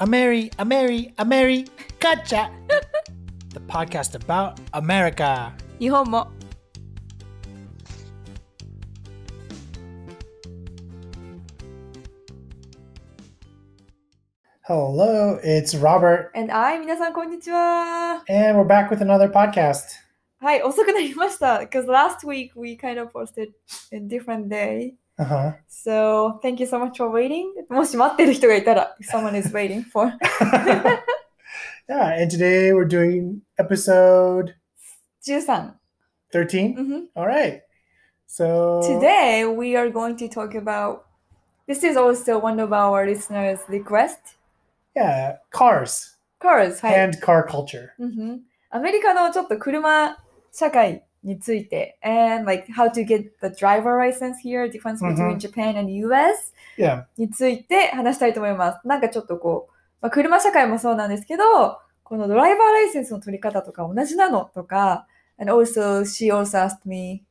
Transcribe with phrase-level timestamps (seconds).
[0.00, 1.68] Ameri, Ameri, Ameri,
[2.00, 2.50] Gotcha!
[3.50, 5.52] the podcast about America.
[5.78, 6.30] 日本も
[14.62, 19.82] Hello, it's Robert, And I 皆さんこんにちは and we're back with another podcast.
[20.40, 23.50] はい遅くなりました because last week we kind of posted
[23.92, 25.52] in different day Uh huh.
[25.66, 30.12] so thank you so much for waiting もし待ってる人がいたら if someone is waiting for
[31.88, 34.54] yeah, and today we're doing episode
[35.24, 35.72] 13
[36.32, 36.76] 13.
[36.76, 37.60] うんふん All right.
[38.26, 41.04] So Today we are going to talk about
[41.66, 44.18] this is also one of our listeners request
[44.94, 47.90] yeah, cars cars はい and car culture.
[47.98, 50.18] うんふんアメリカのちょっと車
[50.52, 55.91] 社会 について and like how to get the driver license here difference between うん Japan and
[55.91, 57.03] US Yeah.
[57.17, 58.87] について話したいと思います。
[58.87, 65.05] なんかちょっとこう、まあ、車社会もそうなんですけど、このドライバーライセンスの取り方とか同じなのとか、
[65.37, 67.23] and also she also asked me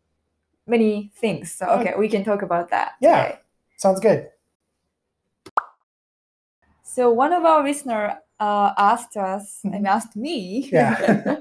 [0.68, 1.46] many things.
[1.56, 2.92] So okay, we can talk about that.
[3.00, 3.38] Yeah.
[3.78, 4.28] Sounds good.
[6.82, 9.86] So one of our listener uh, asked us, I mean, Mhm.
[9.88, 10.68] asked me.
[10.70, 11.36] Yeah.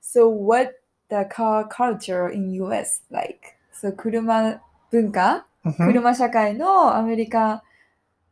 [0.00, 0.72] so what
[1.08, 3.56] the car culture in US like?
[3.72, 5.92] So 車文化、Mhm.
[5.92, 7.62] 車社会のアメリカ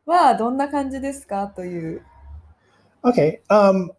[0.07, 2.03] はどんな感じですかという。
[3.03, 3.41] Okay.
[3.49, 3.91] Um.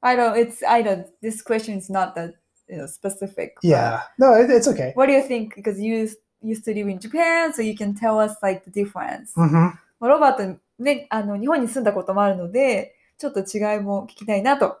[0.00, 0.34] I don't.
[0.34, 1.06] It's I don't.
[1.22, 2.34] This question is not that
[2.68, 3.54] you know specific.
[3.62, 4.00] Yeah.
[4.18, 4.92] No, it, it's okay.
[4.96, 5.54] What do you think?
[5.54, 6.08] Because you
[6.42, 9.34] used to live in Japan, so you can tell us like the difference.
[9.36, 9.72] Mm-hmm.
[10.00, 14.78] まあロバートねあの日本に住んだこともあるので、ちょっと違いも聞きたいなと。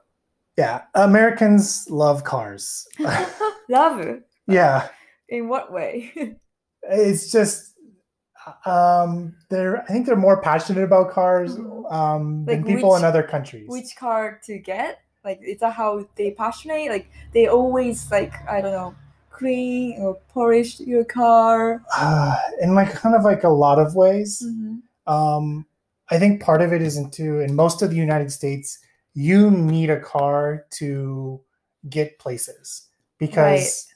[0.56, 0.82] Yeah.
[0.94, 2.86] Americans love cars.
[3.68, 4.20] Love?
[4.46, 4.88] yeah.
[5.28, 6.12] In what way?
[6.86, 7.72] It's just.
[8.66, 9.82] Um, they're.
[9.82, 11.90] I think they're more passionate about cars Mhm.
[11.90, 13.66] um, than people which- in other countries.
[13.68, 14.98] Which car to get?
[15.24, 16.90] Like is that how they passionate?
[16.90, 18.94] Like they always like I don't know
[19.30, 21.82] clean or polish your car.
[21.96, 24.42] Uh, in like kind of like a lot of ways.
[24.44, 24.82] Mhm.
[25.06, 25.64] Um,
[26.10, 28.78] I think part of it is into in most of the United States,
[29.13, 31.41] you need a car to
[31.89, 32.87] get places
[33.17, 33.87] because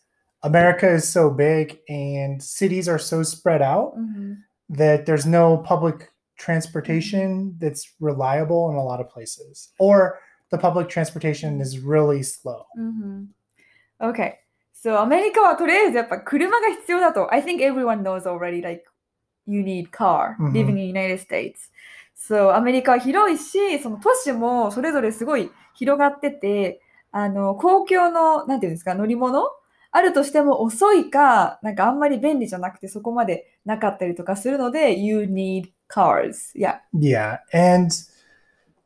[0.43, 4.37] America is so big and cities are so spread out Mhm.
[4.69, 10.19] that there's no public transportation that's reliable in a lot of places, or
[10.49, 12.65] the public transportation is really slow.
[12.77, 13.25] Mm-hmm.
[14.01, 14.39] Okay.
[14.73, 17.33] So アメリカはとりあえずやっぱ車が必要だと。
[17.33, 18.83] I think everyone knows already like
[19.47, 21.69] you need car うんうん living in United States.
[22.18, 26.80] So アメリカは広いし、その都市もそれぞれすごい広がってて、
[27.12, 29.48] あの公共のなんていうんですか乗り物
[29.90, 36.52] あるとしても遅いか、なんかあんまり便利じゃなくてそこまでなかったりとかするので、You need cars.
[36.54, 36.80] Yeah.
[36.92, 37.92] Yeah, and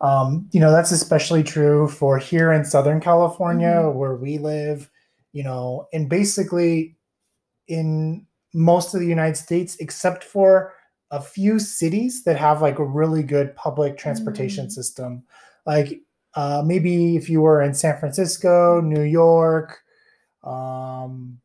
[0.01, 4.91] um, you know that's especially true for here in Southern California where we live.
[5.33, 6.97] You know, and basically
[7.67, 10.75] in most of the United States, except for
[11.13, 14.73] a few cities that have like a really good public transportation Mm.
[14.73, 15.23] system,
[15.67, 16.01] like
[16.35, 19.83] uh, maybe if you were in San Francisco, New York,
[20.43, 21.39] um,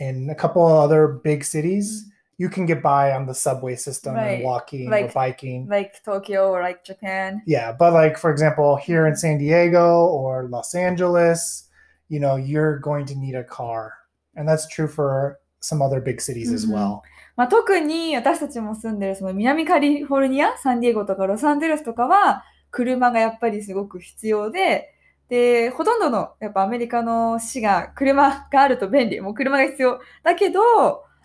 [0.00, 2.04] and a couple of other big cities,
[2.38, 5.66] you can get by on the subway system Right, and walking or biking.
[5.68, 7.42] Like Tokyo or like Japan.
[7.46, 11.68] Yeah, but like for example, here in San Diego or Los Angeles,
[12.08, 13.94] you know, you're going to need a car.
[14.36, 16.72] And that's true for some other big cities as Mhm.
[16.74, 17.02] well.
[17.38, 24.92] まあ、特に私たちも住んでるその南カリフォルニア、サンディエゴとかロサンゼルスとかは車がやっぱりすごく必要で、
[25.28, 30.00] で、ほとんどのやっぱアメリカの市が車があると便利、もう車が必要。
[30.24, 30.60] だけど、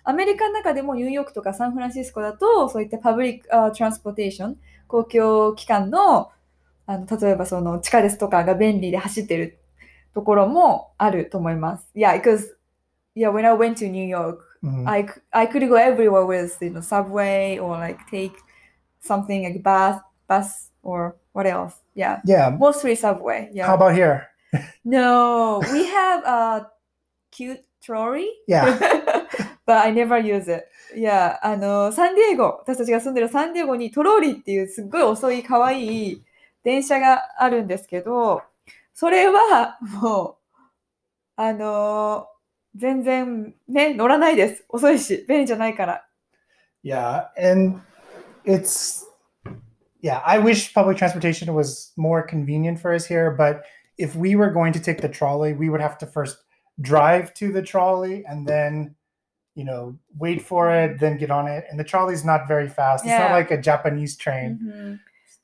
[0.04, 4.58] アメリカの中でもニューヨークとかサンフランシスコだと、そういったパブリック・トランスポーテーション、
[4.88, 6.30] 公共機関の
[6.86, 9.58] あの例えばその地下鉄とかが便利で走ってる
[10.14, 11.90] ところもあると思います。
[11.96, 12.50] Yeah, because
[13.16, 14.88] yeah, when I went to New York, Mhm.
[14.88, 18.34] I, I could go everywhere with you know subway or like take
[19.02, 22.50] something like bus bus or what else yeah yeah.
[22.50, 24.30] mostly subway yeah How about here?
[24.86, 26.72] no we have a
[27.32, 28.64] cute trolley Yeah.
[29.66, 30.64] but I never use it
[30.96, 36.24] yeah あのサンディエゴ私たちが住んでるサンディエゴにトローリーっていうすっごい遅い可愛い
[36.64, 38.42] 電車があるんですけど
[38.94, 40.36] それはもう
[41.36, 42.28] あの
[42.75, 46.05] 全然ね乗らないです遅いし便利じゃないから
[46.85, 47.27] Yeah.
[47.37, 47.81] And
[48.45, 49.05] it's
[50.01, 53.63] yeah, I wish public transportation was more convenient for us here, but
[53.99, 56.39] if we were going to take the trolley, we would have to first
[56.81, 58.95] drive to the trolley and then
[59.57, 61.65] you know, wait for it, then get on it.
[61.69, 63.05] And the trolley's not very fast.
[63.05, 63.35] It's not Yeah.
[63.35, 64.59] like a Japanese train.
[64.63, 65.01] うん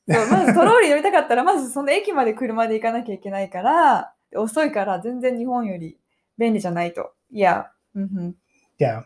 [0.07, 5.97] そうまずトローリー乗りたかったら、まずその駅まで車で行かなきゃいけないから、遅いから全然日本より
[6.39, 7.13] 便利じゃないと。
[7.31, 7.71] いや。
[7.95, 8.35] うん、
[8.77, 9.03] Yeah.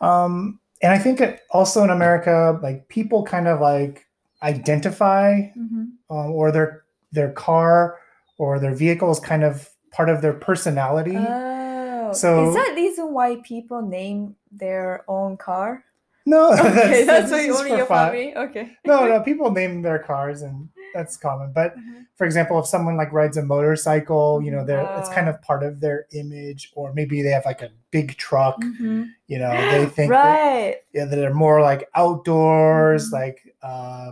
[0.00, 4.06] Um, and I think it also in America, like people kind of like
[4.42, 5.98] identify うん。
[6.08, 6.82] um, or their
[7.12, 7.96] their car
[8.38, 11.16] or their vehicle is kind of part of their personality.
[11.16, 12.12] Oh.
[12.12, 15.84] So- Is that reason why people name their own car?
[16.24, 18.10] no, Okay, that's, that's, why this is only for your fun.
[18.10, 18.36] family?
[18.36, 18.70] Okay.
[18.86, 21.51] No, no, people name their cars and that's common.
[21.53, 21.75] But
[22.15, 25.31] for example, if someone like rides a motorcycle, you know, they're it's kind Ah.
[25.31, 28.59] of part of their image, or maybe they have like a big truck.
[28.61, 29.07] Mhm.
[29.27, 30.75] You know, they think that, Right.
[30.93, 33.13] yeah, that they're more like outdoors, Mhm.
[33.13, 34.11] like uh,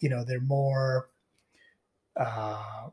[0.00, 1.08] you know, they're more
[2.16, 2.88] uh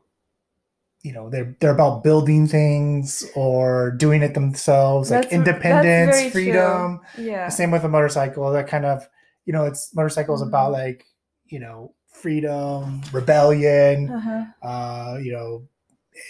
[1.04, 6.16] you know, they're they're about building things or doing it themselves, like That's- that's independence,
[6.16, 6.30] very true.
[6.44, 7.00] freedom.
[7.18, 7.48] Yeah.
[7.48, 8.52] Same with a motorcycle.
[8.52, 9.08] That kind of,
[9.44, 10.46] you know, it's motorcycles Mhm.
[10.48, 11.04] about like,
[11.46, 14.44] you know, freedom, rebellion, Uh-huh.
[14.66, 15.62] uh, you know,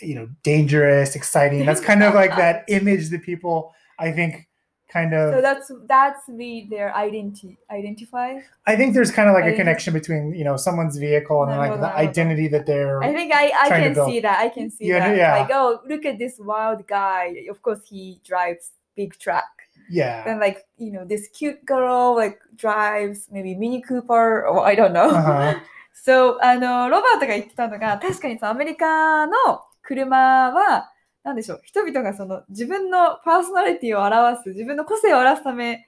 [0.01, 1.67] you know, dangerous, exciting.
[1.67, 4.49] That's kind of like that image that people, I think,
[4.91, 5.35] kind of.
[5.35, 8.39] So that's that's the their identity identify.
[8.67, 11.59] I think there's kind of like a connection between you know someone's vehicle and then
[11.59, 12.09] like the Naruhodo, naruhodo.
[12.09, 13.03] identity that they're.
[13.03, 14.39] I think I, I can see that.
[14.41, 15.17] I can see Yeah, that.
[15.17, 15.37] yeah.
[15.41, 17.45] Like, oh, look at this wild guy.
[17.51, 19.45] Of course, he drives big truck.
[19.91, 20.25] Yeah.
[20.25, 24.93] Then like you know this cute girl like drives maybe Mini Cooper or I don't
[24.93, 25.11] know.
[25.11, 25.55] Uh-huh.
[25.95, 29.35] So あのロバートが言ってたのが確かにさアメリカの
[29.83, 30.91] 車は
[31.23, 35.87] なんでしょう人々がその自分のパーソナリティを表す自分の個性を表すため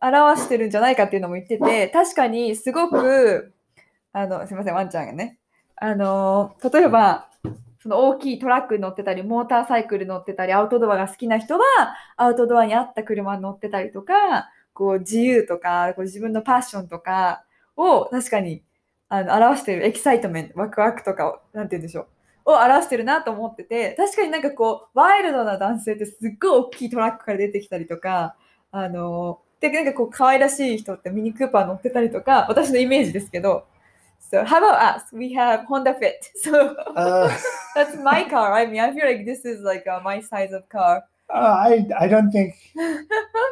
[0.00, 3.52] 表してるんじゃないかっていうのも言ってて確かにすごく
[4.12, 5.38] あのすみませんワンちゃんがね
[5.76, 7.27] あの例えば
[7.82, 11.64] その大きいトラックに乗ってたりモーターサイクル乗ってたりアウトドアが好きな人は
[12.16, 17.44] アウトドアに合った車に乗ってたりとかこう自由とかこう自分のパッションとか
[17.76, 18.62] を確かに
[19.10, 22.06] あの表してるエキサイトメント、ワクワクとかを、なんて言うんでしょ
[22.46, 28.36] う、を表してるなと思ってて、確かになんかこう、ワイルドな男性ってすっごい大きいトラックから出てきたりとか、
[28.70, 33.64] あの、で、なんかこう、可愛らしい人ってミニクーパー乗ってたりとか、私のイメージですけど、
[34.19, 35.03] So, how about us?
[35.11, 36.29] We have Honda Fit.
[36.43, 37.29] So, Uh,
[37.75, 38.53] that's my car.
[38.53, 41.03] I mean, I feel like this is like uh, my size of car.
[41.29, 42.53] uh, I I don't think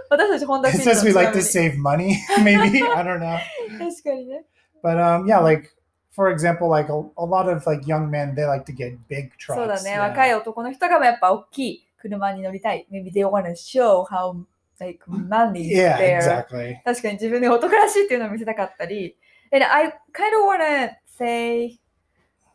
[0.10, 2.16] 私たち Honda it Fit says we like to のちな save money.
[2.44, 3.38] Maybe I don't know.
[3.70, 4.46] みに確かにね。
[4.84, 5.70] But um, yeah, like
[6.16, 9.32] for example, like a, a lot of like young men, they like to get big
[9.38, 9.56] trucks.
[9.56, 10.00] そうだね、 yeah.
[10.10, 12.88] 若い男の人がやっぱ大きい車に乗りたい。
[12.92, 14.44] Maybe they want to show how
[14.80, 16.46] like manly Yeah, they are.
[16.48, 16.76] exactly.
[16.84, 19.16] 確かに自分で男らしいっていうのを見せたかったり。
[19.53, 21.79] And I kind of want to say,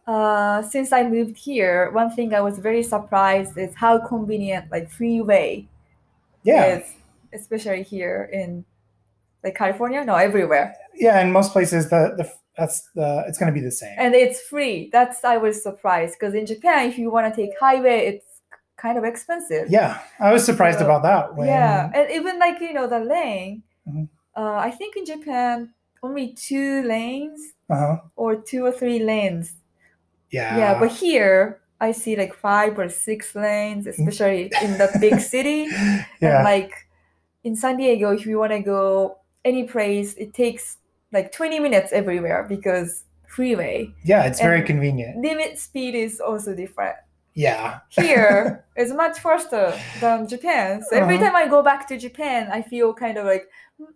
[0.07, 4.89] uh, since I moved here, one thing I was very surprised is how convenient like
[4.89, 5.67] freeway
[6.43, 6.93] Yeah, is,
[7.33, 8.65] especially here in
[9.43, 10.03] like California.
[10.03, 10.75] No, everywhere.
[10.95, 11.21] yeah.
[11.21, 13.95] In most places, the the that's the it's going to be the same.
[13.97, 14.89] And it's free.
[14.91, 18.25] That's I was surprised because in Japan, if you want to take highway, it's
[18.77, 19.69] kind of expensive.
[19.69, 21.35] yeah, I was surprised So, about that.
[21.35, 23.63] When, Yeah, and even like you know the lane.
[23.87, 24.09] Mhm.
[24.35, 25.73] Uh, I think in Japan
[26.03, 27.97] only two lanes Uh-huh.
[28.15, 29.53] or two or three lanes.
[30.31, 30.57] Yeah.
[30.57, 35.65] Yeah, but here I see like five or six lanes, especially in the big city.
[35.65, 36.43] And yeah.
[36.43, 36.71] like
[37.43, 40.77] in San Diego, if you want to go any place, it takes
[41.11, 45.17] like 20 minutes everywhere because freeway yeah, it's very convenient.
[45.21, 46.95] limit speed is also different.
[47.33, 47.79] Yeah.
[47.89, 50.81] here is much faster than Japan.
[50.89, 51.25] So every Uh-huh.
[51.25, 53.47] time I go back to Japan, I feel kind of like,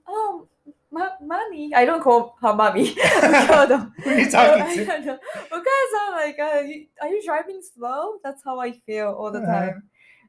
[0.08, 0.48] oh,
[0.96, 1.74] ma- mommy.
[1.76, 2.96] I don't call her mommy.
[3.48, 3.70] God.
[4.04, 4.86] Who are you talking I to?
[4.86, 5.18] don't know.
[5.52, 8.20] Because like, uh, you- are you driving slow?
[8.24, 9.52] That's how I feel all the Uh-huh.
[9.52, 9.84] time.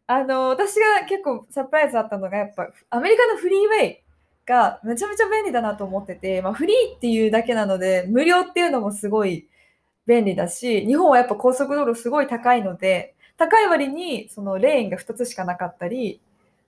[0.08, 4.02] あの私が結構サプライズだったのがやっぱアメリカのフリーウェイ
[4.46, 9.49] がめちゃめちゃ便利だなと思ってて、まあ、フリーっていうだけなので無料っていうのもすごい
[10.06, 16.20] 便利だし日本はやっぱ高速道路すごい高いので高い割にそのレーンが2つしかなかったり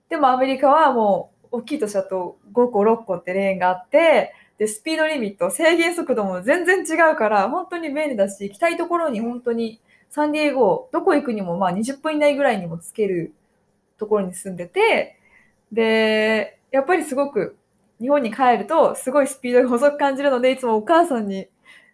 [0.09, 9.79] でもアメリカはもう大きい都市だと5個6個ってレーンがあってでスピードリミット制限速度も全然違うから本当に便利だし行きたいところに本当に
[10.09, 13.33] サンディエゴどこ行くにもまあ20分以内ぐらいにもつける
[13.97, 15.17] ところに住んでて
[15.71, 17.55] でやっぱりすごく
[18.01, 21.47] 日本に帰るとすごいスピードが遅く感じるのでいつもお母さんに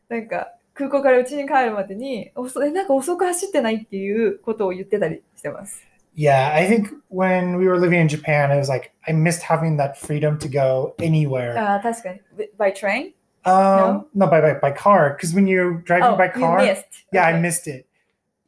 [0.09, 3.83] なんか空港から家に帰るまでにえなんか遅く走ってない？
[3.83, 5.81] っていうことを言ってたりしてます。
[6.14, 9.96] Yeah, I think when we were living in Japan, it was like I missed having that
[9.98, 11.56] freedom to go anywhere.
[11.58, 12.20] ああ確かに。
[12.58, 13.12] by train?
[13.44, 15.16] Um, no, by by by car.
[15.16, 16.84] Because when you're driving Oh, by you car, missed.
[17.12, 17.40] yeah, I Okay.
[17.40, 17.86] missed it.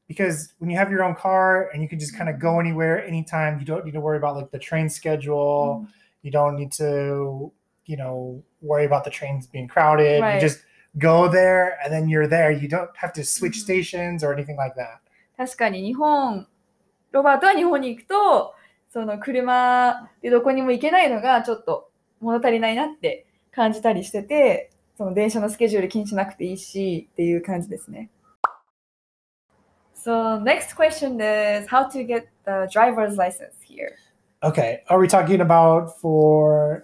[0.09, 3.03] Because when you have your own car and you can just kind of go anywhere,
[3.07, 5.87] anytime, you don't need to worry about like the train schedule.
[6.23, 7.51] You don't need to,
[7.87, 10.21] you know, worry about the trains being crowded.
[10.21, 10.35] Right.
[10.35, 10.59] You just
[10.99, 12.51] go there and then you're there.
[12.51, 13.63] You don't have to switch Mhm.
[13.63, 15.01] stations or anything like that.
[15.39, 16.47] 確かに日本、
[17.18, 18.54] ロバートは日本に行くと、
[18.94, 21.90] その車でどこにも行けないのがちょっと
[22.22, 28.10] 物足りないなって感じたりしてて、その電車のスケジュール気にしなくていいしっていう感じですね。
[29.96, 33.96] So next question is how to get the driver's license here.
[34.44, 34.84] Okay.
[34.90, 36.84] Are we talking about for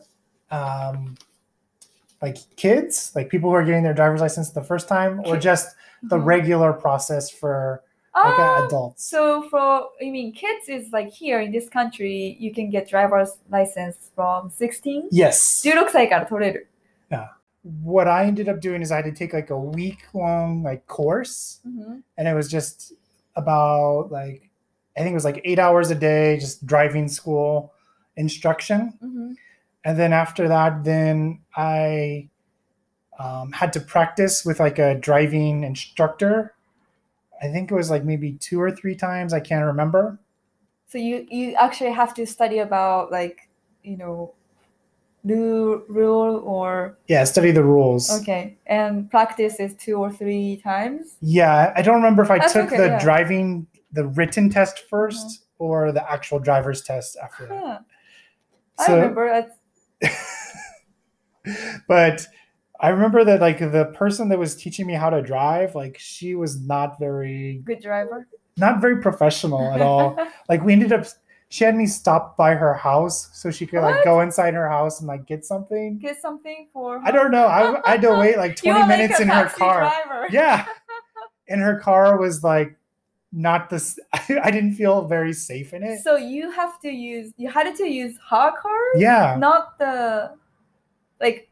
[0.50, 1.16] um,
[2.22, 5.76] like kids, like people who are getting their driver's license the first time, or just
[6.10, 6.26] the Mhm.
[6.26, 7.84] regular process for
[8.15, 9.05] like Ah, uh, adults?
[9.05, 13.39] So for I mean kids is like here in this country you can get driver's
[13.51, 15.09] license from 16?
[15.11, 15.63] Yes.
[15.63, 16.69] 16歳から取れる。
[17.85, 20.87] What I ended up doing is I had to take like a week long like
[20.87, 22.95] course, うん、 and it was just
[23.35, 24.49] about like
[24.97, 27.73] I think it was like eight hours a day, just driving school
[28.17, 28.95] instruction.
[29.03, 29.37] うん、
[29.85, 32.29] and then after that then i
[33.19, 36.55] um, had to practice with like a driving instructor
[37.44, 40.20] i think it was like maybe two or three times i can't remember
[40.88, 43.50] So you you actually have to study about like
[43.84, 44.34] you know
[45.24, 51.16] new rule or yeah study the rules okay and practice is two or three times.
[51.22, 53.00] yeah i don't remember if i That's took okay, the yeah.
[53.04, 55.66] driving the written test 1st uh-huh.
[55.66, 57.86] or the actual driver's test after that
[58.80, 58.92] Huh.
[58.92, 59.46] I remember
[60.02, 60.24] that's
[61.88, 62.28] but
[62.80, 66.36] i remember that like the person that was teaching me how to drive like she
[66.36, 68.28] was not very good driver.
[68.58, 70.18] not very professional at all.
[70.50, 71.06] Like we ended up
[71.50, 75.00] she had me stop by her house so she could like go inside her house
[75.00, 76.00] and like get something.
[76.00, 77.00] Get something for.
[77.06, 77.46] i don't know.
[77.46, 79.80] I, I had to wait like You 20 are like minutes a in her car.
[79.82, 80.28] Driver.
[80.32, 80.66] yeah.
[81.48, 82.76] And her car was like
[83.36, 84.00] not this
[84.46, 86.00] i didn't feel very safe in it.
[86.04, 89.36] So you have to use you had to use her car, yeah.
[89.40, 90.32] Not the
[91.20, 91.50] like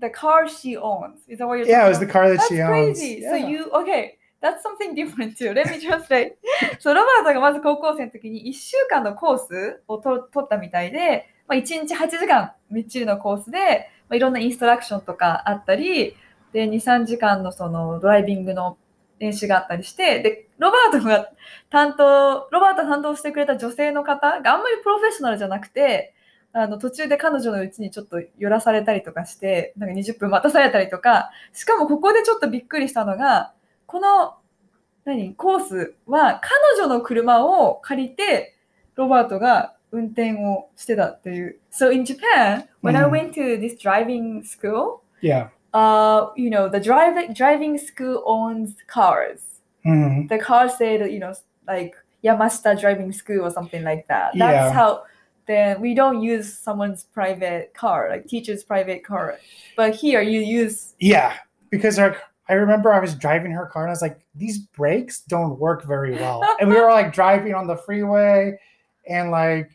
[0.00, 1.20] the car she owns.
[1.28, 3.20] Is that what you're yeah it was the car that That's she owns crazy.
[3.22, 3.30] yeah.
[3.30, 4.18] So you okay?
[4.40, 5.52] That's something different too.
[5.52, 6.36] Let me translate.
[6.78, 16.14] そうロバートがまず高校生の時に1週間のコースをと取ったみたいで、まあ、1日8時間みっちりのコースで、まあ、いろんなインストラクションとかあったり、
[16.52, 18.78] で2、3時間のそのドライビングの
[19.18, 21.30] 練習があったりして、で、ロバートが
[21.70, 26.14] 担当、ロバートが担当してくれた女性の方があんまりプロフェッショナルじゃなくて、
[26.52, 33.52] あの途中で彼女のうちにちょっと寄らされたりとかして、なんか20分待たされたりとか、しかもここでちょっとびっくりしたのが、
[33.86, 34.34] この
[35.04, 38.56] 何コースは彼女の車を借りて
[38.94, 41.58] ロバートが運転をしてたっていう。
[41.70, 46.80] So in Japan, when I うん went to this driving school, yeah uh, you know, the
[46.80, 49.60] driving driving school owns cars.
[49.84, 50.28] Mhm.
[50.28, 51.34] The car said, you know,
[51.66, 54.32] like Yamashita driving school or something like that.
[54.34, 55.04] That's how
[55.47, 59.37] then we don't use someone's private car, like teacher's private car.
[59.75, 61.33] But here you use yeah
[61.69, 62.15] because her
[62.47, 65.83] i remember i was driving her car and i was like these brakes don't work
[65.85, 68.57] very well and we were like driving on the freeway
[69.09, 69.71] and like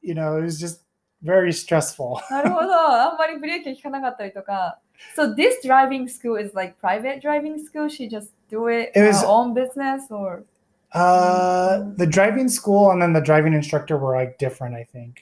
[0.00, 0.80] you know it was just
[1.22, 2.72] very stressful なるほど。
[2.74, 4.78] あんまりブレーキ効かなかったりとか。
[5.16, 7.88] So this driving school is like private driving school?
[7.88, 10.44] She just do it, It was- her own business or?
[10.92, 15.20] uh the driving school and then the driving instructor were like different i think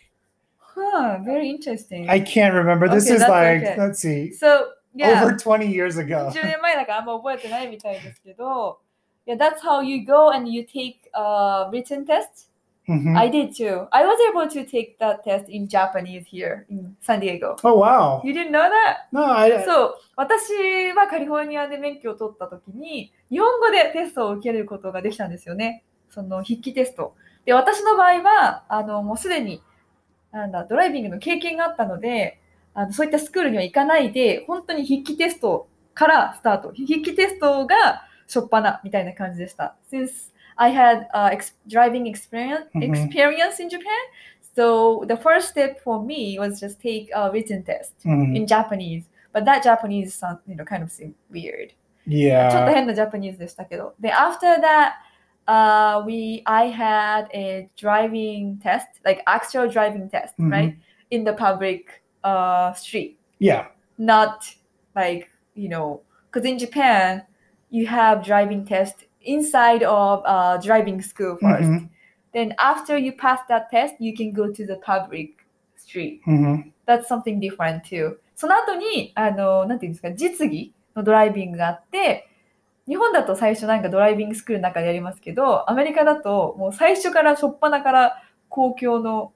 [0.74, 2.08] Huh, very interesting.
[2.08, 3.76] i can't remember this Okay, is that's like okay.
[3.78, 5.22] let's see so, yeah.
[5.22, 8.78] over 20 years ago 10年前だからあんま覚えてないみたいですけど、
[9.24, 12.48] Yeah, that's how you go and you take a written test.
[12.87, 13.17] Mhm.
[13.17, 13.87] I did too.
[13.91, 17.57] I was able to take that test in Japanese here in San Diego.
[17.63, 19.07] oh wow You didn't know that?
[19.11, 25.83] no i そう、私はカリフォルニアで免許を取った時に、日本語でテストを受けることができたんですよね。
[26.09, 27.13] その筆記テスト。
[27.45, 29.61] で、私の場合は、あの、もうすでに、
[30.31, 32.39] なんだ、ドライビングの経験があったので、
[32.73, 36.69] あのそういったスクールには行かないで、本当に筆記テストからスタート。
[36.69, 39.75] 筆記テストが初っ端みたいな感じでした。
[39.91, 43.84] Since I had、uh, ex driving experience, うんうん experience in Japan,
[44.54, 48.36] so the first step for me was just take a written test Mhm.
[48.36, 49.04] in Japanese.
[49.32, 51.70] But that Japanese sound, you know, kind of seemed weird.
[52.06, 53.94] ちょっと yeah 変なジャパニーズでしたけど。
[54.00, 54.92] で、after that,
[55.46, 60.74] uh, we, I had a driving test, like actual driving test, うん right?
[61.10, 63.16] In the public uh, street.
[63.40, 63.66] yeah
[63.98, 64.38] Not
[64.94, 67.24] like, you know, because in Japan,
[67.70, 71.89] you have driving test inside of uh, driving school 1st Mhm.
[72.33, 75.29] Then after you pass that test, you can go to the public
[75.75, 76.21] street.
[76.25, 76.71] Mhm.
[76.85, 78.17] That's something different too.
[78.35, 82.27] その後に、あの、なんていうんですか、実技のドライビングがあって、
[82.87, 89.33] 日本だと最初なんかドライビングスクールの中でやりますけど、アメリカだともう最初から初っ端から公共の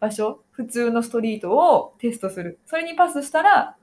[0.00, 2.58] 場所、普通のストリートをテストする。
[2.66, 3.76] それにパスしたら、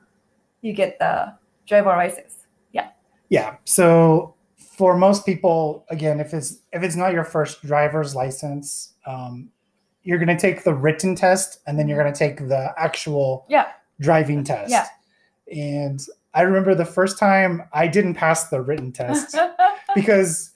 [0.61, 1.35] you get the
[1.67, 2.45] driver license.
[3.29, 3.57] Yeah.
[3.65, 4.34] So
[4.77, 9.49] for most people, again, if it's if it's not your first driver's license, um,
[10.03, 13.45] you're going to take the written test and then you're going to take the actual
[13.49, 13.67] Yeah.
[13.99, 14.71] driving test.
[14.71, 14.87] Yeah.
[15.51, 15.99] And
[16.33, 19.35] I remember the first time I didn't pass the written test
[19.95, 20.51] because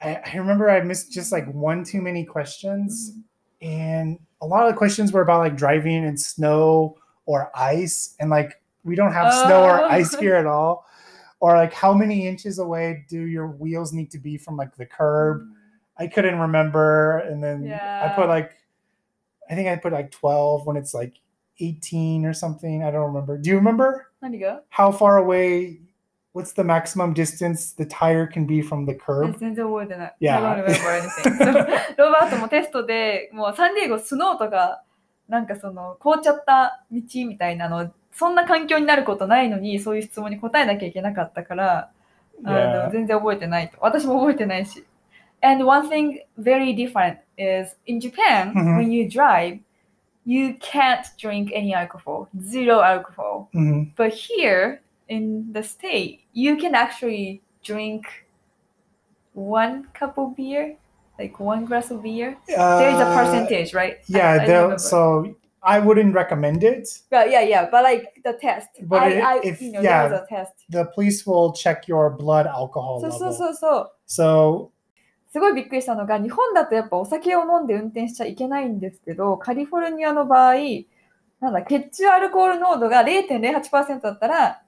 [0.00, 3.12] I, I remember I missed just like one too many questions.
[3.60, 8.14] And a lot of the questions were about like driving in snow or ice.
[8.18, 9.88] And like we don't have snow or Oh.
[9.88, 10.86] ice here at all
[11.41, 14.85] Or like how many inches away do your wheels need to be from like the
[14.85, 15.41] curb?
[15.97, 17.19] I couldn't remember.
[17.19, 18.13] And then I Yeah.
[18.15, 18.51] put like,
[19.49, 21.13] I think I put like 12 when it's like
[21.59, 22.83] 18 or something.
[22.83, 23.37] I don't remember.
[23.37, 24.11] Do you remember?
[24.21, 25.79] 何が how far away
[26.33, 30.15] what's the maximum distance the tire can be from the え curb 全然覚えてない。
[30.19, 30.37] Yeah.
[30.43, 31.97] I don't remember anything.
[31.97, 34.83] ロバートもテストでもうサンディエゴスノーとか
[35.27, 41.91] なんかその凍っちゃった道みたいなの そんな環境になることないのにそういう質問に答えなきゃいけなかったから
[42.43, 42.91] あの Yeah.
[42.91, 43.77] 全然覚えてないと。
[43.81, 44.85] 私も覚えてないし。
[45.41, 48.77] And one thing very different is in Japan, Mhm.
[48.77, 49.59] when you drive,
[50.25, 53.47] you can't drink any alcohol, zero alcohol.
[53.53, 53.93] Mhm.
[53.95, 58.01] But here in the state, you can actually drink
[59.33, 60.75] one cup of beer,
[61.19, 62.37] like one glass of beer.
[62.47, 63.97] There is a Uh, percentage, right?
[63.97, 64.79] I- I yeah don't they'll- remember.
[64.79, 68.68] so i wouldn't recommend it But yeah, yeah, but like the test.
[68.82, 70.06] But I, it- I, if- you know, yeah.
[70.12, 70.52] a test.
[70.68, 73.92] the police will check your blood alcohol そうそう level そうそう。
[74.08, 74.72] so
[75.32, 80.54] すごいびっくりしたのが、日本だとやっぱお酒を飲んで運転しちゃいけないんですけど、カリフォルニアの場合、
[81.40, 84.62] なんだ、血中アルコール濃度が0.08%だったら、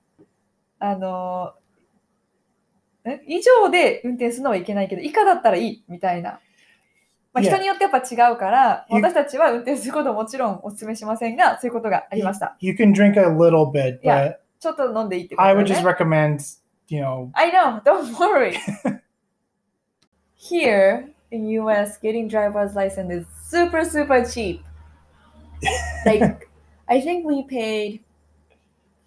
[0.79, 1.53] あの
[3.05, 6.41] え以上で運転するのはいけないけど、以下だったらいいみたいな。
[7.35, 12.57] まあ.人によってやっぱ違うから、私たちは運転することはもちろんお勧めしませんが、そういうことがありました。
[12.61, 17.29] you can drink a little bit but ちょっと飲んでいいってこと i だ would ね just recommend you know
[17.35, 18.55] I know, don't worry.
[20.37, 24.63] Here in US, getting driver's license is super, super cheap.
[26.07, 26.49] Like,
[26.89, 28.01] I think we paid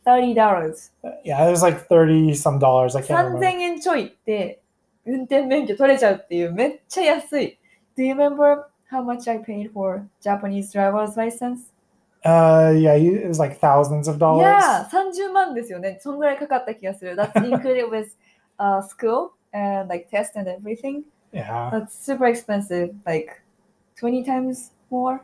[0.06, 0.92] $30.
[1.24, 4.62] yeah it was like 30 some dollars i can't 3000 remember 円ちょいで
[5.06, 7.58] 運転免許取れちゃうっていうめっちゃ安い。
[7.97, 11.69] Do you remember how much I paid for Japanese driver's license?
[12.25, 15.99] uh yeah you, it was like thousands of dollars Yeah, 30万ですよね。
[16.01, 17.15] そんぐらいかかった気がする。
[17.17, 21.03] That's included with、uh, school and like test and everything.
[21.33, 23.43] yeah That's super expensive, like
[23.97, 25.21] 20 times more.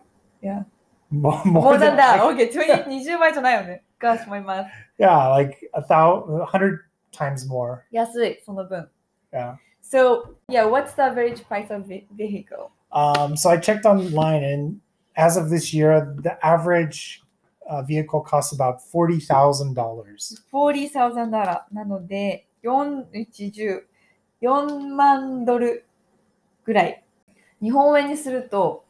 [1.11, 2.19] more, More than that.
[2.19, 3.83] like- Okay, 20, 20倍じゃないよね。
[4.01, 4.67] Gosh, my math.
[4.99, 6.81] Yeah, like a thousand, a hundred
[7.13, 7.81] times more.
[7.93, 8.89] 安い、その分。
[9.33, 9.57] Yeah.
[9.84, 12.72] So, yeah, what's the average price of ve- vehicle?
[12.92, 14.82] Um, so I checked online, and
[15.16, 17.22] as of this year, the average
[17.70, 20.42] uh, vehicle costs about forty thousand dollars.
[20.52, 23.84] 40,000ダラーなので、4、10
[24.42, 25.86] 4万ドル
[26.66, 27.04] ぐらい。
[27.62, 28.86] 日本円にすると、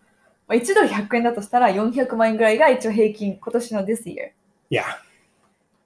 [0.47, 4.31] まあ1ドル100円だとしたら400万円ぐらいが一応平均、今年の this year.
[4.69, 4.83] Yeah,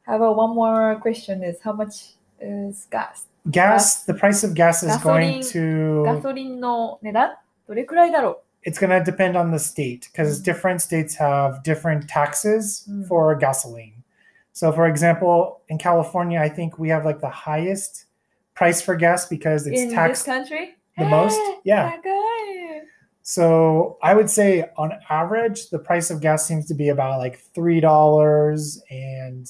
[0.06, 3.28] How about one more question is how much is gas?
[3.51, 4.05] gas.
[4.05, 6.23] The price of gas is going Gasoline- ガ to.
[6.23, 7.37] ソリンの値段
[7.69, 10.45] どれくらいだろ It's going to depend on the state because Mm.
[10.45, 13.07] different states have different taxes Mm.
[13.09, 13.95] for gasoline.
[14.53, 18.07] So, for example, in California, I think we have like the highest
[18.55, 20.77] price for gas becauseう it's In this taxed country?
[20.97, 21.37] the most.
[21.65, 21.91] えー Yeah.
[22.03, 22.87] 高い
[23.25, 27.39] So I would say on average, the price of gas seems to be about like
[27.55, 29.47] three dollars and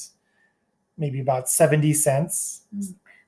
[0.99, 2.67] maybe about seventy cents.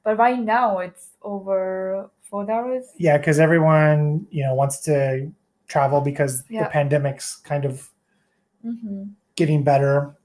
[0.09, 2.85] But right now it's over four dollars.
[2.97, 5.29] Yeah, because everyone you know wants to
[5.67, 6.63] travel because Yeah.
[6.63, 7.91] the pandemic's kind of
[8.65, 9.03] Mm-hmm.
[9.35, 10.15] getting better.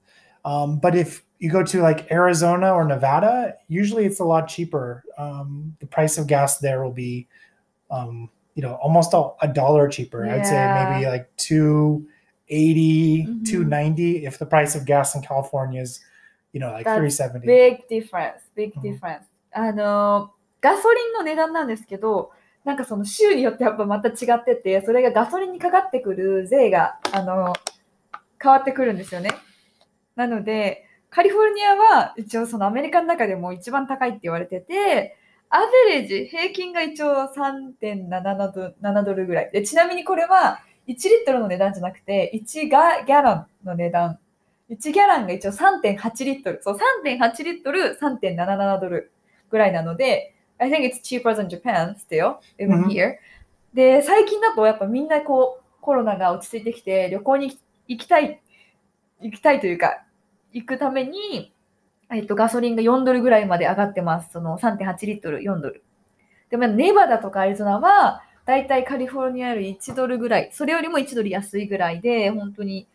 [0.43, 5.03] Um, but if you go to like Arizona or Nevada, usually it's a lot cheaper.
[5.19, 7.27] Um, the price of gas there will be,
[7.91, 10.25] um, you know, almost a, a dollar cheaper.
[10.27, 13.45] I'd say maybe like 280, Mhm.
[13.45, 15.99] 290 if the price of gas in California is,
[16.53, 17.45] you know, like That's 370.
[17.47, 19.25] Big difference, big うん difference.
[19.55, 22.31] あの、ガソリンの値段なんですけど、
[22.65, 27.53] なんかその州によってやっぱまた違ってて、それがガソリンにかかってくる税が、あの、
[28.41, 29.31] 変わってくるんですよね。
[30.17, 35.15] なので、カリフォルニアは一応そのアメリカの中でも一番高いって言われてて、
[35.49, 39.51] アベレージ、平均が一応3.7ドル ,7 ドルぐらい。
[39.51, 44.19] で、ちなみにこれは1リットルの値段じゃなくて、1ガギャランの値段。
[44.69, 46.59] 1ギャランが一応3.8リットル。
[46.61, 49.13] そう、3.8リットル、3.77ドル
[49.49, 53.15] ぐらいなので、I think it's cheaper than Japan still, even うん here.
[53.73, 58.41] で、最近だとやっぱみんなこう、コロナが落ち着いてきて、旅行に行きたい、
[59.21, 60.03] 行きたいというか、
[60.53, 61.53] 行くために、
[62.11, 64.31] えっと、ガソリンが4ドルぐらいまで上がってます。
[64.31, 65.83] その3.8リットル、4ドル。
[66.49, 72.87] でもネバダとかアリゾナは、だいたいカリフォルニアより1ドルぐらい、それよりも1ドル安いぐらいで、本当に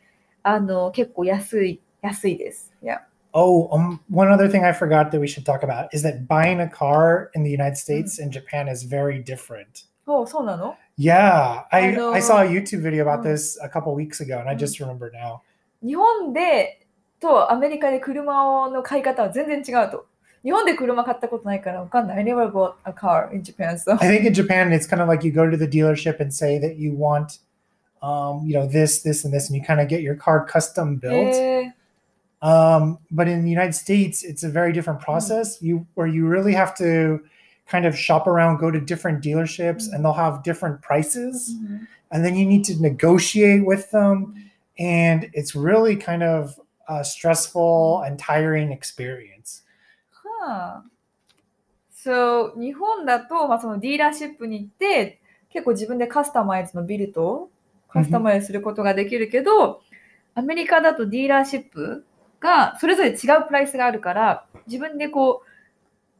[0.43, 2.73] あの結構安い、安いです。
[2.83, 3.01] Yeah.
[3.38, 6.62] Oh, um, one other thing I forgot that we should talk about is that buying
[6.62, 9.86] a car in the United States and Japan is very different.
[10.08, 12.14] おそうなの Yeah, I, I know.
[12.14, 13.24] I saw a YouTube video about Mm.
[13.34, 14.60] this a couple weeks ago, and I Mm.
[14.60, 15.42] just remember now.
[15.86, 16.80] 日本で
[17.20, 20.06] とアメリカで車の買い方は全然違うと。
[20.44, 22.18] 日本で車買ったことないからわかんない。
[22.20, 23.94] I never bought a car in Japan, so.
[23.96, 26.58] I think in Japan it's kind of like you go to the dealership and say
[26.60, 27.40] that you want,
[28.02, 30.98] um, you know, this, this, and this, and you kind of get your car custom
[31.00, 31.34] built.
[31.36, 31.74] え
[32.42, 35.62] Um, but in the United States, it's a very different process.
[35.62, 37.20] You where you really have to
[37.68, 39.96] kind of shop around, go to different dealerships, Mm.
[39.96, 44.34] and they'll have different prices, ーうん and then you need to negotiate with them,
[44.78, 49.64] and it's really kind of a stressful and tiring experience.
[50.12, 50.84] はあ。
[51.92, 57.50] So, 日本だと、まあ、そのディーラーシップに行って、結構自分でカスタマイズのビルト
[57.90, 59.82] カスタマイズすることができるけど、
[60.36, 62.06] アメリカだとディーラーシップ
[62.41, 65.51] がそれぞれ違うプライスがあるから、自分でこう、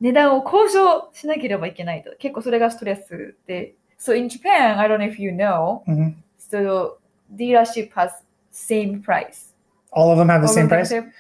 [0.03, 2.15] 値段を交渉しなければいけないと。
[2.19, 3.75] 結構それがストレスで。
[3.99, 6.15] So in Japan, I don't know if you know, Mhm.
[6.39, 6.97] so
[7.35, 8.11] dealership has
[8.51, 9.53] same price.
[9.93, 10.87] All of them have the All same price.
[10.89, 11.13] same-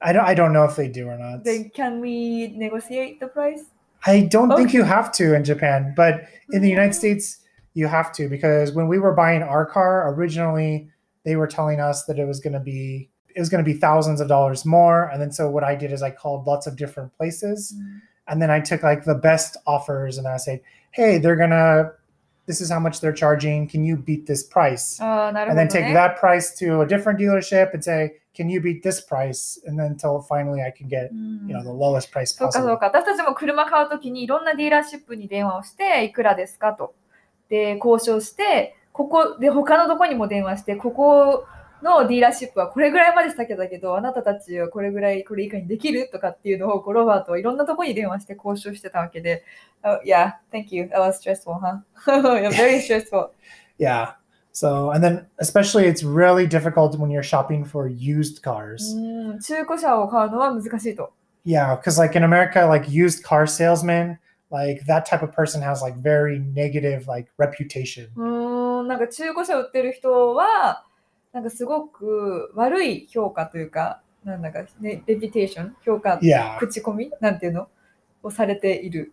[0.00, 0.24] I don't.
[0.24, 1.44] I don't know if they do or not.
[1.44, 3.64] Then can we negotiate the price?
[4.04, 4.78] I don't think Okay.
[4.78, 7.38] you have to in Japan, but in the United States,
[7.74, 10.88] you have to because when we were buying our car originally,
[11.24, 13.77] they were telling us that it was going to be it was going to be
[13.77, 16.75] thousands of dollars more, and then so what I did is I called lots of
[16.75, 17.73] different places,
[18.27, 21.91] and then I took like the best offers, and I said, "Hey, they're gonna,
[22.47, 23.67] this is how much they're charging.
[23.67, 25.93] Can you beat this price?" ああ、なるほ And ど、 then ね。
[25.93, 29.79] take that price to a different dealership and say, "Can you beat this price?" And
[29.79, 32.79] then until finally I can get うん you know the lowest price そうかそう possible.
[32.79, 32.85] か。
[32.87, 36.95] 私たちも車買うときにいろんなディーラーシップに電話をして、いくらですかと。
[37.49, 41.45] で、交渉して、ここで他のとこにも電話して、ここ
[41.82, 49.44] のディーラーシップはこれぐらいまでしたけどあなたたちはこれぐらい、これ以下にできるとかっていうのを、こうロバートはいろんなとこに電話して交渉してたわけで。
[49.84, 50.84] Oh, yeah, thank you.
[50.84, 51.80] That was stressful, huh?
[52.50, 53.32] very stressful.
[53.78, 54.12] Yeah.
[54.52, 58.94] So, and then especially it's really difficult when you're shopping for used cars.
[58.94, 61.12] うん、中古車を買うのは難しいと。
[61.44, 64.18] Yeah, because like in America, like used car salesman,
[64.50, 68.08] like that type of person has like very negative like reputation.
[68.14, 70.84] うーん、なんか中古車売ってる人は、
[71.32, 77.68] なんかすごく悪い評価というか、なんだか、ね、レピテーション、評価、Yeah, 口コミなんていうの
[78.22, 79.12] をされている。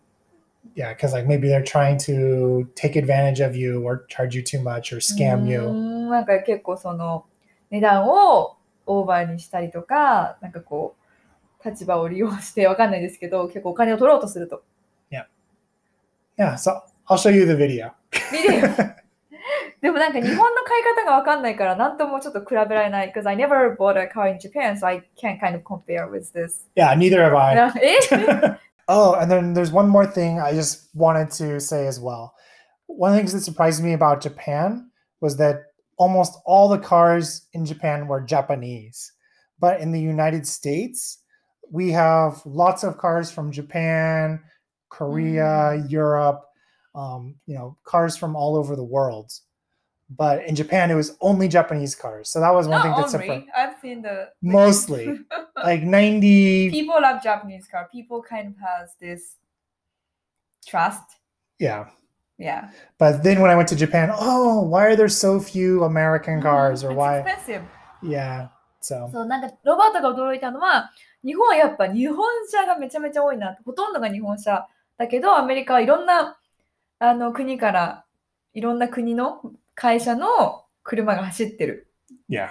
[0.75, 4.61] yeah, because like maybe they're trying to take advantage of you or charge you too
[4.61, 5.61] much or う scam ー you.
[5.61, 7.25] んなんか結構その
[7.69, 10.95] 値段をオーバーにしたりとか、なんかこ
[11.63, 14.63] う、立場を利用してわかんないですけど、結構お金を取ろうとすると。
[16.39, 17.91] Yeah, so I'll show you the video.
[18.31, 18.95] 見てよ
[19.80, 23.12] でもなんか日本の買い方がわかんないから、なんともちょっと比べられない。
[23.14, 26.66] Because I never bought a car in Japan, so I can't kind of compare with this.
[26.74, 27.54] yeah, neither have I.
[27.54, 27.98] な え
[28.88, 32.34] oh, and then there's one more thing I just wanted to say as well.
[32.86, 37.46] One of the things that surprised me about Japan was that almost all the cars
[37.52, 39.12] in Japan were Japanese.
[39.58, 41.18] But in the United States,
[41.70, 44.40] we have lots of cars from Japan,
[44.88, 46.42] Korea, Europe,
[46.94, 49.32] um, you know, cars from all over the world.
[50.10, 52.28] But in Japan, it was only Japanese cars.
[52.28, 53.48] So that was one thing Not that surprised only.
[53.56, 55.18] I've seen the Mostly.
[55.64, 57.88] like 90 people love Japanese car.
[57.90, 59.36] People kind of has this
[60.66, 61.02] trust.
[61.58, 61.86] yeah
[62.38, 62.70] Yeah.
[62.98, 66.82] But then when I went to Japan, oh, why are there so few American cars
[66.84, 67.18] or It's why?
[67.20, 67.62] expensive.
[68.02, 68.48] Yeah.
[68.80, 70.90] So そう、なんかロバートが驚いたのは、
[71.24, 73.56] 日本はやっぱ日本車がめちゃめちゃ多いな。
[73.64, 74.68] ほとんどが日本車。
[74.98, 76.36] だけど、アメリカはいろんな
[76.98, 78.04] あの国から、
[78.52, 79.40] いろんな国の
[79.78, 81.86] 会社の車が走ってる。
[82.28, 82.48] yeah.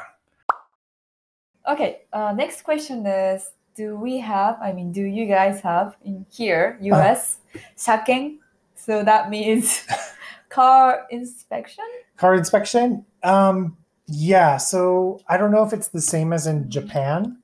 [1.65, 6.25] Okay, uh, next question is Do we have, I mean, do you guys have in
[6.29, 7.39] here, US,
[7.75, 8.39] shaken?
[8.75, 9.85] So that means
[10.49, 11.85] car inspection?
[12.17, 13.05] Car inspection.
[13.23, 13.77] Um,
[14.07, 14.57] yeah.
[14.57, 17.37] So I don't know if it's the same as in Japan,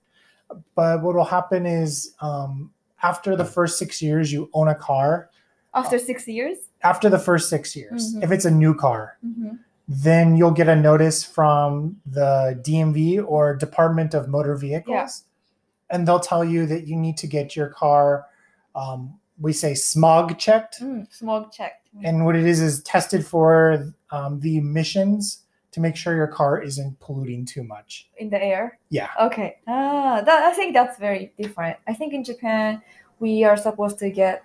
[0.76, 5.30] but what will happen is um, after the first six years you own a car.
[5.74, 6.58] After six years?
[6.84, 8.24] After the first six years, Mhm.
[8.24, 9.60] if it's a new car, Mhm.
[9.89, 15.25] then you'll get a notice from the DMV or Department of Motor Vehicles,
[15.91, 18.27] and they'll tell you that you need to get your car.
[18.75, 20.77] Um, we say smog checked,
[21.11, 21.89] Smog checked.
[22.03, 25.41] and what it is is tested for um, the emissions
[25.73, 28.09] to make sure your car isn't polluting too much.
[28.19, 28.79] in the air.
[28.91, 29.11] Yeah.
[29.21, 29.57] Okay.
[29.67, 31.77] Ah, that I think that's very different.
[31.89, 32.81] I think in Japan
[33.19, 34.45] we are supposed to get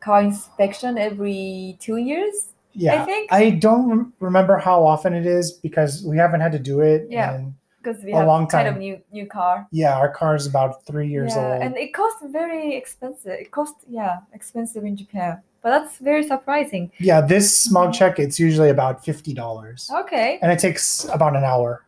[0.00, 2.51] car inspection every two years.
[2.73, 3.01] Yeah.
[3.01, 6.59] I think I don't rem- remember how often it is because we haven't had to
[6.59, 7.07] do it.
[7.09, 7.33] Yeah.
[7.35, 8.73] And because we a have long kind time.
[8.75, 9.65] of new new car.
[9.71, 11.61] yeah, our car is about three years yeah, old.
[11.63, 13.31] and it costs very expensive.
[13.39, 16.91] It costs yeah expensive in Japan, but that's very surprising.
[16.99, 17.93] yeah, this smog Mhm.
[17.93, 19.89] check, it's usually about $50.
[20.03, 20.37] Okay.
[20.41, 21.83] And it takes about an hour.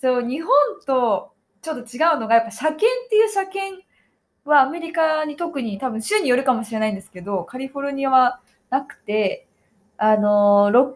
[0.00, 0.50] So 日本
[0.86, 3.86] とちょっと違うのがやっぱ車検っていう車検
[4.44, 8.40] はアメリカに特に多分州によるかもしれないんですけどカリフォルニアは
[8.70, 9.43] なくて
[9.97, 10.95] あの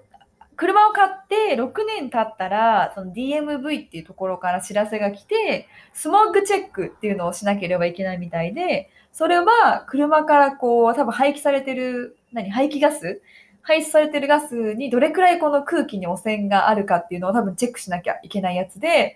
[0.55, 13.21] 車を買って6年経ったらその DMV っていうところから知らせが来てスモッグチェックっていうのをしなければいけないみたいでそれは車からこう多分排気されてる何排気ガス？
[13.61, 19.15] 排出されてるガスにどれくらいこの空気に汚染があるかっていうのを多分チェックしなきゃいけないやつで、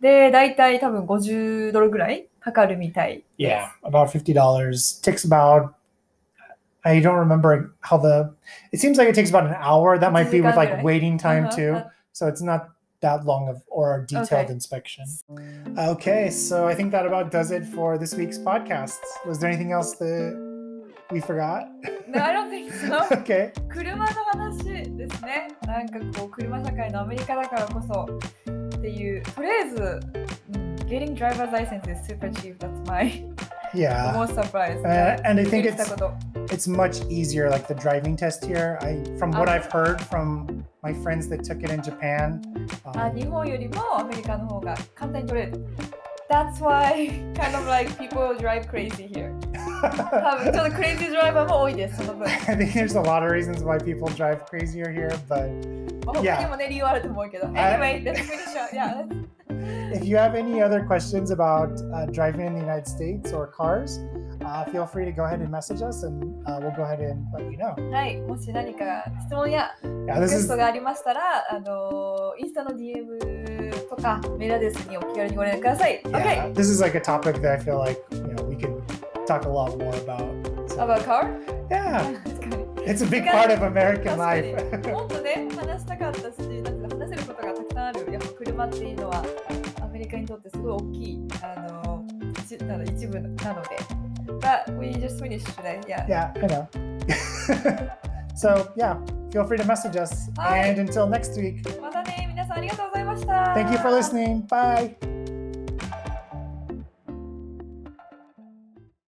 [0.00, 3.84] で、大体多分50ドルぐらいかかるみたいです。
[3.84, 5.02] Yeah, about $50.
[5.04, 5.70] Takes about,
[6.85, 8.33] I don't remember how the,
[8.71, 9.97] it seems like it takes about an hour.
[9.97, 11.81] That might be with like 1 waiting time うん too.
[12.13, 12.69] So it's not
[13.01, 14.53] that long of or a detailed Okay.
[14.53, 15.05] inspection.
[15.77, 18.97] Okay, so I think that about does it for this week's podcast.
[19.25, 20.33] Was there anything else that
[21.11, 21.67] we forgot?
[22.07, 23.05] No, I don't think so.
[23.11, 23.51] okay.
[23.69, 25.49] 車の話ですね。
[25.67, 29.99] なんかこう、車社会のアメリカだからこそっていう、とりあえず、
[30.55, 32.57] うん、getting driver's license is super cheap.
[32.59, 33.25] That's my
[33.74, 34.12] yeah.
[34.14, 34.84] Most surprised.
[34.84, 35.92] Uh, and i think it's
[36.52, 38.78] it's much easier like the driving test here.
[38.82, 39.52] I from what oh.
[39.52, 42.42] i've heard from my friends that took it in japan
[42.84, 43.08] um, ah,
[46.32, 49.38] that's why kind of like people drive crazy here
[49.82, 51.92] um, the crazy drive, I'm always this.
[52.48, 55.50] I think there's a lot of reasons why people drive crazier here, but
[56.06, 56.40] oh, yeah.
[57.54, 58.02] Anyway.
[58.72, 59.04] Yeah.
[59.94, 64.00] If you have any other questions about uh, driving in the United States or cars,
[64.44, 67.26] uh, feel free to go ahead and message us and uh, we'll go ahead and
[67.32, 67.74] let you know.
[67.92, 76.02] はい、もし何か質問やリクエストがありましたら、あのインスタの DM とかメールアドレスにお気軽にご連絡ください。
[76.04, 76.52] Yeah, okay.
[76.54, 78.82] This is like a topic that I feel like you know we could
[79.25, 80.29] talk a lot more about.
[80.69, 81.39] So, About car?
[81.69, 82.65] yeah, 確 かに。
[82.85, 84.91] it's a big part of American 確かに life.
[84.91, 88.11] もっとね、話したかったし、なんか話せることがたくさんある。
[88.13, 89.23] やっぱ車っていうのは
[89.81, 92.05] アメリカにとってすごい大きいあの
[92.39, 94.07] 一なの一部なので。
[94.39, 95.81] But we just finished today.
[95.87, 96.05] Yeah.
[96.07, 96.67] yeah, I know.
[98.35, 98.97] so yeah,
[99.31, 100.29] feel free to message us.
[100.37, 100.59] Hi.
[100.67, 103.53] And until next week, またね、皆さんありがとうございました。
[103.55, 104.45] thank you for listening.
[104.47, 105.40] Bye.